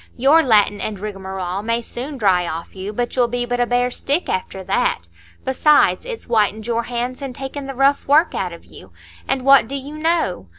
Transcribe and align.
Your 0.17 0.41
Latin 0.41 0.81
and 0.81 0.99
rigmarole 0.99 1.61
may 1.61 1.83
soon 1.83 2.17
dry 2.17 2.47
off 2.47 2.75
you, 2.75 2.91
but 2.91 3.15
you'll 3.15 3.27
be 3.27 3.45
but 3.45 3.59
a 3.59 3.67
bare 3.67 3.91
stick 3.91 4.29
after 4.29 4.63
that. 4.63 5.07
Besides, 5.45 6.05
it's 6.05 6.25
whitened 6.25 6.65
your 6.65 6.85
hands 6.85 7.21
and 7.21 7.35
taken 7.35 7.67
the 7.67 7.75
rough 7.75 8.07
work 8.07 8.33
out 8.33 8.51
of 8.51 8.65
you. 8.65 8.91
And 9.27 9.43
what 9.45 9.67
do 9.67 9.75
you 9.75 9.95
know? 9.95 10.47